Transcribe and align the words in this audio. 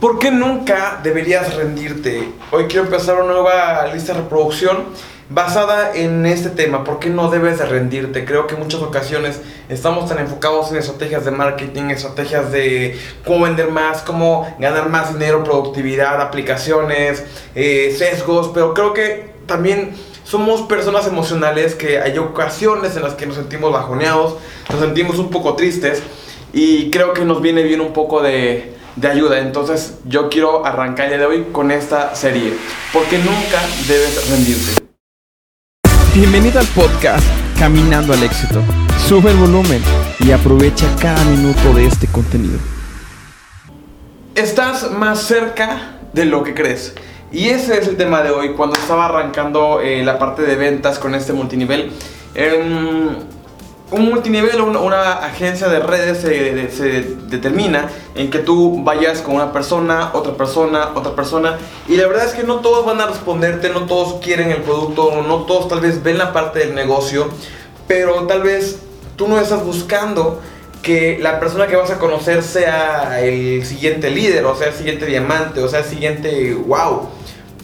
¿Por 0.00 0.20
qué 0.20 0.30
nunca 0.30 1.00
deberías 1.02 1.56
rendirte? 1.56 2.28
Hoy 2.52 2.66
quiero 2.66 2.84
empezar 2.84 3.20
una 3.20 3.32
nueva 3.32 3.84
lista 3.92 4.12
de 4.12 4.20
reproducción 4.20 4.84
basada 5.28 5.92
en 5.92 6.24
este 6.24 6.50
tema. 6.50 6.84
¿Por 6.84 7.00
qué 7.00 7.10
no 7.10 7.28
debes 7.30 7.58
de 7.58 7.66
rendirte? 7.66 8.24
Creo 8.24 8.46
que 8.46 8.54
muchas 8.54 8.80
ocasiones 8.80 9.40
estamos 9.68 10.08
tan 10.08 10.20
enfocados 10.20 10.70
en 10.70 10.76
estrategias 10.76 11.24
de 11.24 11.32
marketing, 11.32 11.90
estrategias 11.90 12.52
de 12.52 12.96
cómo 13.26 13.42
vender 13.42 13.72
más, 13.72 14.02
cómo 14.02 14.54
ganar 14.60 14.88
más 14.88 15.12
dinero, 15.14 15.42
productividad, 15.42 16.20
aplicaciones, 16.20 17.24
eh, 17.56 17.92
sesgos, 17.98 18.52
pero 18.54 18.74
creo 18.74 18.94
que 18.94 19.32
también 19.46 19.96
somos 20.22 20.62
personas 20.62 21.08
emocionales 21.08 21.74
que 21.74 21.98
hay 21.98 22.18
ocasiones 22.18 22.94
en 22.94 23.02
las 23.02 23.14
que 23.14 23.26
nos 23.26 23.34
sentimos 23.34 23.72
bajoneados, 23.72 24.36
nos 24.70 24.78
sentimos 24.78 25.18
un 25.18 25.30
poco 25.30 25.56
tristes 25.56 26.04
y 26.52 26.88
creo 26.92 27.14
que 27.14 27.24
nos 27.24 27.42
viene 27.42 27.64
bien 27.64 27.80
un 27.80 27.92
poco 27.92 28.22
de 28.22 28.77
de 29.00 29.08
ayuda. 29.08 29.38
Entonces 29.38 29.98
yo 30.04 30.28
quiero 30.28 30.66
arrancar 30.66 31.06
el 31.06 31.12
día 31.12 31.18
de 31.18 31.26
hoy 31.26 31.46
con 31.52 31.70
esta 31.70 32.14
serie, 32.14 32.54
porque 32.92 33.18
nunca 33.18 33.60
debes 33.86 34.30
rendirte. 34.30 34.82
Bienvenido 36.14 36.58
al 36.58 36.66
podcast 36.68 37.24
Caminando 37.58 38.12
al 38.12 38.22
éxito. 38.22 38.62
Sube 39.06 39.30
el 39.30 39.36
volumen 39.36 39.82
y 40.20 40.32
aprovecha 40.32 40.86
cada 41.00 41.22
minuto 41.24 41.72
de 41.74 41.86
este 41.86 42.06
contenido. 42.08 42.58
Estás 44.34 44.90
más 44.90 45.22
cerca 45.22 45.98
de 46.12 46.24
lo 46.24 46.42
que 46.42 46.54
crees. 46.54 46.94
Y 47.30 47.48
ese 47.48 47.78
es 47.78 47.88
el 47.88 47.96
tema 47.96 48.22
de 48.22 48.30
hoy. 48.30 48.54
Cuando 48.54 48.76
estaba 48.76 49.06
arrancando 49.06 49.80
eh, 49.80 50.02
la 50.04 50.18
parte 50.18 50.42
de 50.42 50.56
ventas 50.56 50.98
con 50.98 51.14
este 51.14 51.32
multinivel, 51.32 51.92
em, 52.34 53.16
un 53.90 54.04
multinivel, 54.10 54.60
una, 54.60 55.12
agencia 55.14 55.68
de 55.68 55.80
redes 55.80 56.18
se, 56.18 57.16
determina 57.28 57.88
en 58.14 58.30
que 58.30 58.38
tú 58.38 58.82
vayas 58.84 59.22
con 59.22 59.36
una 59.36 59.52
persona, 59.52 60.10
otra 60.12 60.34
persona, 60.34 60.90
otra 60.94 61.14
persona. 61.14 61.58
Y 61.88 61.96
la 61.96 62.06
verdad 62.06 62.26
es 62.26 62.32
que 62.32 62.42
no 62.42 62.56
todos 62.56 62.84
van 62.84 63.00
a 63.00 63.06
responderte, 63.06 63.70
no 63.70 63.86
todos 63.86 64.22
quieren 64.22 64.50
el 64.50 64.62
producto, 64.62 65.22
no 65.26 65.44
todos 65.44 65.68
tal 65.68 65.80
vez 65.80 66.02
ven 66.02 66.18
la 66.18 66.32
parte 66.32 66.58
del 66.60 66.74
negocio, 66.74 67.28
pero 67.86 68.26
tal 68.26 68.42
vez 68.42 68.80
tú 69.16 69.26
no 69.26 69.40
estás 69.40 69.64
buscando 69.64 70.40
que 70.82 71.18
la 71.20 71.40
persona 71.40 71.66
que 71.66 71.76
vas 71.76 71.90
a 71.90 71.98
conocer 71.98 72.42
sea 72.42 73.20
el 73.20 73.64
siguiente 73.64 74.10
líder, 74.10 74.44
o 74.44 74.54
sea, 74.54 74.68
el 74.68 74.74
siguiente 74.74 75.06
diamante, 75.06 75.62
o 75.62 75.68
sea, 75.68 75.80
el 75.80 75.86
siguiente 75.86 76.54
wow. 76.54 77.08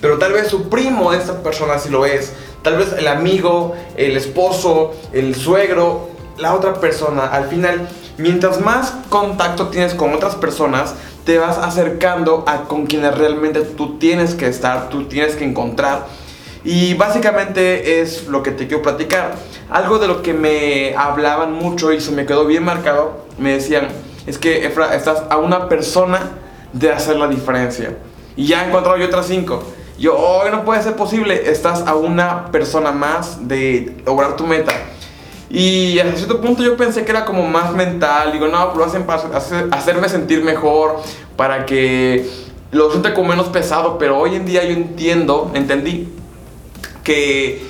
Pero 0.00 0.18
tal 0.18 0.32
vez 0.32 0.48
su 0.48 0.68
primo 0.68 1.12
de 1.12 1.18
esta 1.18 1.42
persona 1.42 1.78
si 1.78 1.88
lo 1.88 2.06
es 2.06 2.32
tal 2.68 2.76
vez 2.76 2.92
el 2.98 3.08
amigo, 3.08 3.74
el 3.96 4.14
esposo, 4.14 4.92
el 5.14 5.34
suegro, 5.34 6.10
la 6.36 6.52
otra 6.52 6.74
persona. 6.74 7.24
Al 7.24 7.46
final, 7.46 7.88
mientras 8.18 8.60
más 8.60 8.92
contacto 9.08 9.68
tienes 9.68 9.94
con 9.94 10.12
otras 10.12 10.34
personas, 10.34 10.94
te 11.24 11.38
vas 11.38 11.56
acercando 11.56 12.44
a 12.46 12.64
con 12.64 12.84
quienes 12.84 13.16
realmente 13.16 13.62
tú 13.62 13.96
tienes 13.96 14.34
que 14.34 14.48
estar, 14.48 14.90
tú 14.90 15.04
tienes 15.04 15.34
que 15.34 15.46
encontrar. 15.46 16.08
Y 16.62 16.92
básicamente 16.92 18.02
es 18.02 18.26
lo 18.26 18.42
que 18.42 18.50
te 18.50 18.66
quiero 18.66 18.82
platicar. 18.82 19.36
Algo 19.70 19.98
de 19.98 20.06
lo 20.06 20.20
que 20.20 20.34
me 20.34 20.94
hablaban 20.94 21.54
mucho 21.54 21.90
y 21.94 22.02
se 22.02 22.12
me 22.12 22.26
quedó 22.26 22.44
bien 22.44 22.64
marcado, 22.64 23.24
me 23.38 23.54
decían, 23.54 23.88
es 24.26 24.36
que 24.36 24.66
Efra, 24.66 24.94
estás 24.94 25.22
a 25.30 25.38
una 25.38 25.70
persona 25.70 26.32
de 26.74 26.92
hacer 26.92 27.16
la 27.16 27.28
diferencia. 27.28 27.96
Y 28.36 28.46
ya 28.46 28.62
he 28.62 28.68
encontrado 28.68 28.98
yo 28.98 29.06
otras 29.06 29.24
cinco. 29.24 29.62
Yo, 29.98 30.16
hoy 30.16 30.50
no 30.52 30.64
puede 30.64 30.80
ser 30.80 30.94
posible, 30.94 31.50
estás 31.50 31.80
a 31.86 31.96
una 31.96 32.52
persona 32.52 32.92
más 32.92 33.48
de 33.48 33.96
lograr 34.06 34.36
tu 34.36 34.46
meta. 34.46 34.72
Y 35.50 35.98
a 35.98 36.12
cierto 36.14 36.40
punto 36.40 36.62
yo 36.62 36.76
pensé 36.76 37.04
que 37.04 37.10
era 37.10 37.24
como 37.24 37.46
más 37.48 37.72
mental. 37.72 38.32
Digo, 38.32 38.46
no, 38.46 38.74
lo 38.74 38.84
hacen 38.84 39.04
para 39.04 39.22
hacerme 39.72 40.08
sentir 40.08 40.44
mejor, 40.44 41.00
para 41.36 41.66
que 41.66 42.30
lo 42.70 42.90
sienta 42.90 43.12
como 43.12 43.30
menos 43.30 43.48
pesado. 43.48 43.98
Pero 43.98 44.18
hoy 44.18 44.36
en 44.36 44.46
día 44.46 44.62
yo 44.62 44.72
entiendo, 44.72 45.50
entendí 45.54 46.08
que 47.02 47.66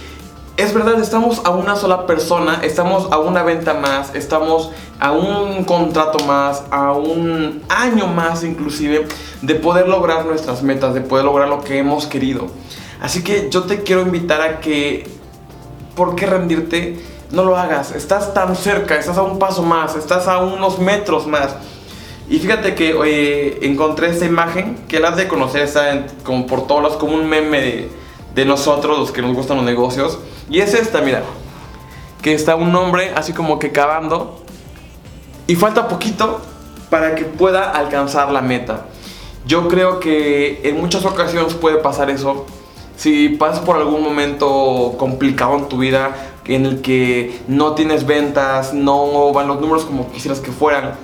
es 0.59 0.75
verdad, 0.75 1.01
estamos 1.01 1.41
a 1.45 1.51
una 1.51 1.77
sola 1.77 2.05
persona, 2.05 2.61
estamos 2.65 3.07
a 3.13 3.19
una 3.19 3.45
venta 3.45 3.75
más, 3.75 4.13
estamos 4.17 4.73
a 4.99 5.13
un 5.13 5.63
contrato 5.63 6.25
más, 6.25 6.65
a 6.73 6.95
un 6.95 7.63
año 7.69 8.09
más 8.09 8.43
inclusive 8.43 9.07
de 9.41 9.55
poder 9.55 9.87
lograr 9.87 10.27
nuestras 10.27 10.65
metas, 10.65 10.95
de 10.95 11.01
poder 11.01 11.25
lograr 11.27 11.49
lo 11.49 11.61
que 11.61 11.79
hemos 11.79 12.07
querido. 12.07 12.49
Así 13.01 13.23
que 13.23 13.49
yo 13.51 13.63
te 13.63 13.85
quiero 13.85 14.03
invitar 14.03 14.43
a 14.43 14.59
que, 14.59 15.07
¿por 15.95 16.17
qué 16.17 16.27
rendirte? 16.27 16.99
No 17.31 17.45
lo 17.45 17.57
hagas, 17.57 17.93
estás 17.93 18.35
tan 18.35 18.57
cerca, 18.57 18.99
estás 18.99 19.17
a 19.17 19.23
un 19.23 19.39
paso 19.39 19.63
más, 19.63 19.95
estás 19.95 20.27
a 20.27 20.39
unos 20.39 20.81
metros 20.81 21.29
más. 21.29 21.55
Y 22.29 22.41
fíjate 22.41 22.75
que 22.75 23.61
encontré 23.63 24.11
esta 24.11 24.25
imagen 24.25 24.77
que 24.89 24.99
la 24.99 25.13
de 25.13 25.29
conocer, 25.29 25.63
está 25.63 26.05
como 26.25 26.49
por 26.49 26.67
todos 26.67 26.97
como 26.97 27.15
un 27.15 27.29
meme 27.29 27.61
de, 27.61 27.91
de 28.35 28.45
nosotros, 28.45 28.99
los 28.99 29.13
que 29.13 29.23
nos 29.23 29.37
gustan 29.37 29.59
los 29.59 29.65
negocios 29.65 30.19
y 30.49 30.61
es 30.61 30.75
esta, 30.75 31.01
mira. 31.01 31.23
Que 32.23 32.35
está 32.35 32.57
un 32.57 32.75
hombre 32.75 33.13
así 33.15 33.33
como 33.33 33.59
que 33.59 33.73
cavando. 33.73 34.43
Y 35.47 35.57
falta 35.57 35.89
poquito 35.89 36.41
para 36.91 37.15
que 37.15 37.25
pueda 37.25 37.71
alcanzar 37.71 38.31
la 38.33 38.43
meta. 38.43 38.87
Yo 39.47 39.69
creo 39.69 40.01
que 40.01 40.61
en 40.65 40.79
muchas 40.81 41.05
ocasiones 41.05 41.55
puede 41.55 41.79
pasar 41.79 42.11
eso. 42.11 42.47
Si 42.97 43.31
pasas 43.31 43.61
por 43.61 43.77
algún 43.77 44.03
momento 44.03 44.97
complicado 44.99 45.57
en 45.57 45.69
tu 45.69 45.79
vida, 45.79 46.15
en 46.47 46.67
el 46.67 46.81
que 46.81 47.41
no 47.47 47.75
tienes 47.75 48.07
ventas, 48.07 48.75
no 48.75 49.33
van 49.33 49.47
los 49.47 49.61
números 49.61 49.85
como 49.85 50.11
quisieras 50.11 50.41
que 50.41 50.51
fueran. 50.51 50.95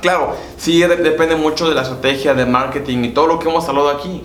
Claro, 0.00 0.36
sí 0.58 0.80
depende 0.80 1.34
mucho 1.34 1.68
de 1.68 1.74
la 1.74 1.82
estrategia 1.82 2.34
de 2.34 2.44
marketing 2.44 3.04
y 3.04 3.08
todo 3.10 3.26
lo 3.26 3.38
que 3.38 3.48
hemos 3.48 3.66
hablado 3.68 3.88
aquí. 3.88 4.22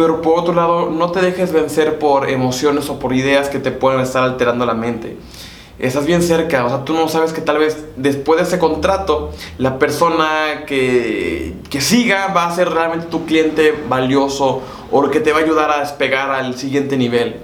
Pero 0.00 0.22
por 0.22 0.38
otro 0.38 0.54
lado, 0.54 0.88
no 0.88 1.12
te 1.12 1.20
dejes 1.20 1.52
vencer 1.52 1.98
por 1.98 2.30
emociones 2.30 2.88
o 2.88 2.98
por 2.98 3.12
ideas 3.12 3.50
que 3.50 3.58
te 3.58 3.70
pueden 3.70 4.00
estar 4.00 4.22
alterando 4.22 4.64
la 4.64 4.72
mente. 4.72 5.18
Estás 5.78 6.06
bien 6.06 6.22
cerca, 6.22 6.64
o 6.64 6.70
sea, 6.70 6.86
tú 6.86 6.94
no 6.94 7.06
sabes 7.06 7.34
que 7.34 7.42
tal 7.42 7.58
vez 7.58 7.84
después 7.96 8.40
de 8.40 8.46
ese 8.46 8.58
contrato, 8.58 9.30
la 9.58 9.78
persona 9.78 10.64
que, 10.66 11.54
que 11.68 11.82
siga 11.82 12.28
va 12.28 12.46
a 12.46 12.54
ser 12.54 12.70
realmente 12.70 13.08
tu 13.08 13.26
cliente 13.26 13.74
valioso 13.90 14.62
o 14.90 15.10
que 15.10 15.20
te 15.20 15.32
va 15.32 15.40
a 15.40 15.42
ayudar 15.42 15.70
a 15.70 15.80
despegar 15.80 16.30
al 16.30 16.56
siguiente 16.56 16.96
nivel. 16.96 17.36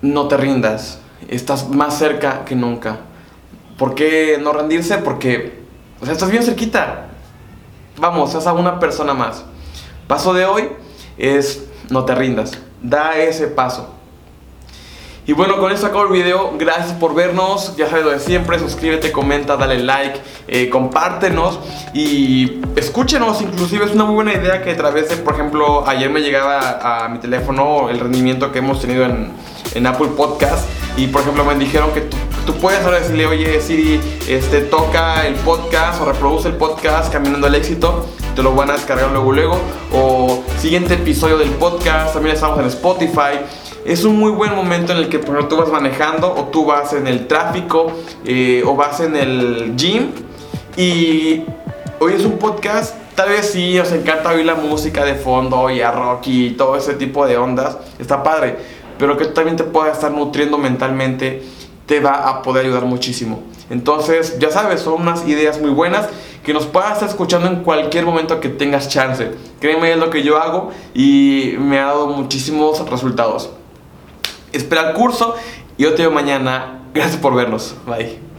No 0.00 0.28
te 0.28 0.38
rindas, 0.38 1.00
estás 1.28 1.68
más 1.68 1.98
cerca 1.98 2.46
que 2.46 2.54
nunca. 2.54 3.00
¿Por 3.76 3.94
qué 3.94 4.38
no 4.40 4.54
rendirse? 4.54 4.96
Porque 4.96 5.60
o 6.00 6.06
sea, 6.06 6.14
estás 6.14 6.30
bien 6.30 6.44
cerquita. 6.44 7.08
Vamos, 7.98 8.30
estás 8.30 8.46
a 8.46 8.54
una 8.54 8.80
persona 8.80 9.12
más. 9.12 9.44
Paso 10.06 10.32
de 10.32 10.46
hoy, 10.46 10.70
es 11.18 11.64
no 11.90 12.04
te 12.04 12.14
rindas, 12.14 12.58
da 12.80 13.16
ese 13.16 13.48
paso. 13.48 13.92
Y 15.24 15.34
bueno, 15.34 15.58
con 15.58 15.70
esto 15.70 15.86
acabo 15.86 16.04
el 16.06 16.12
video. 16.12 16.52
Gracias 16.58 16.94
por 16.94 17.14
vernos. 17.14 17.76
Ya 17.76 17.88
sabes 17.88 18.04
lo 18.04 18.10
de 18.10 18.18
siempre. 18.18 18.58
Suscríbete, 18.58 19.12
comenta, 19.12 19.56
dale 19.56 19.78
like, 19.78 20.18
eh, 20.48 20.68
compártenos 20.68 21.60
y 21.94 22.60
escúchenos. 22.74 23.40
Inclusive 23.40 23.84
es 23.84 23.92
una 23.92 24.04
muy 24.04 24.16
buena 24.16 24.34
idea 24.34 24.62
que 24.62 24.72
a 24.72 24.76
través 24.76 25.10
de, 25.10 25.16
por 25.18 25.34
ejemplo, 25.34 25.86
ayer 25.86 26.10
me 26.10 26.22
llegaba 26.22 27.04
a, 27.04 27.08
mi 27.08 27.18
teléfono 27.18 27.88
el 27.88 28.00
rendimiento 28.00 28.50
que 28.50 28.58
hemos 28.58 28.80
tenido 28.80 29.04
en, 29.04 29.30
en 29.74 29.86
Apple 29.86 30.08
Podcast. 30.16 30.68
Y 30.96 31.06
por 31.06 31.22
ejemplo 31.22 31.44
me 31.44 31.54
dijeron 31.54 31.92
que 31.92 32.00
tú, 32.00 32.16
tú, 32.44 32.54
puedes 32.54 32.84
ahora 32.84 32.98
decirle, 32.98 33.26
oye 33.26 33.60
Siri, 33.60 34.00
este, 34.28 34.62
toca 34.62 35.24
el 35.26 35.34
podcast 35.36 36.02
o 36.02 36.04
reproduce 36.04 36.48
el 36.48 36.56
podcast 36.56 37.12
Caminando 37.12 37.46
al 37.46 37.54
Éxito 37.54 38.08
te 38.34 38.42
lo 38.42 38.54
van 38.54 38.70
a 38.70 38.74
descargar 38.74 39.10
luego 39.10 39.32
luego. 39.32 39.58
O 39.92 40.41
siguiente 40.62 40.94
episodio 40.94 41.38
del 41.38 41.50
podcast, 41.50 42.14
también 42.14 42.36
estamos 42.36 42.60
en 42.60 42.66
Spotify. 42.66 43.40
Es 43.84 44.04
un 44.04 44.16
muy 44.16 44.30
buen 44.30 44.54
momento 44.54 44.92
en 44.92 44.98
el 44.98 45.08
que 45.08 45.18
por 45.18 45.48
tú 45.48 45.56
vas 45.56 45.68
manejando 45.68 46.32
o 46.32 46.44
tú 46.44 46.64
vas 46.64 46.92
en 46.92 47.08
el 47.08 47.26
tráfico 47.26 47.90
eh, 48.24 48.62
o 48.64 48.76
vas 48.76 49.00
en 49.00 49.16
el 49.16 49.74
gym 49.74 50.12
y 50.76 51.42
hoy 51.98 52.12
es 52.12 52.24
un 52.24 52.38
podcast. 52.38 52.94
Tal 53.16 53.30
vez 53.30 53.50
sí, 53.50 53.76
os 53.80 53.90
encanta 53.90 54.30
oír 54.30 54.46
la 54.46 54.54
música 54.54 55.04
de 55.04 55.16
fondo 55.16 55.68
y 55.68 55.80
a 55.80 55.90
rock 55.90 56.28
y 56.28 56.50
todo 56.50 56.76
ese 56.76 56.94
tipo 56.94 57.26
de 57.26 57.36
ondas. 57.36 57.78
Está 57.98 58.22
padre. 58.22 58.56
Pero 58.98 59.16
que 59.16 59.24
también 59.24 59.56
te 59.56 59.64
pueda 59.64 59.90
estar 59.90 60.12
nutriendo 60.12 60.58
mentalmente 60.58 61.42
te 61.86 61.98
va 61.98 62.28
a 62.28 62.40
poder 62.42 62.66
ayudar 62.66 62.84
muchísimo. 62.84 63.42
Entonces, 63.68 64.38
ya 64.38 64.50
sabes, 64.50 64.80
son 64.80 65.02
unas 65.02 65.26
ideas 65.26 65.60
muy 65.60 65.70
buenas 65.70 66.08
que 66.44 66.52
nos 66.52 66.66
puedas 66.66 66.94
estar 66.94 67.08
escuchando 67.08 67.46
en 67.46 67.62
cualquier 67.62 68.04
momento 68.04 68.40
que 68.40 68.48
tengas 68.48 68.88
chance. 68.88 69.32
Créeme, 69.60 69.92
es 69.92 69.98
lo 69.98 70.10
que 70.10 70.22
yo 70.22 70.38
hago 70.38 70.70
y 70.94 71.54
me 71.58 71.78
ha 71.78 71.86
dado 71.86 72.08
muchísimos 72.08 72.88
resultados. 72.88 73.50
Espera 74.52 74.90
el 74.90 74.94
curso 74.94 75.34
y 75.76 75.84
yo 75.84 75.94
te 75.94 76.02
veo 76.02 76.10
mañana. 76.10 76.80
Gracias 76.94 77.20
por 77.20 77.34
vernos. 77.34 77.74
Bye. 77.86 78.31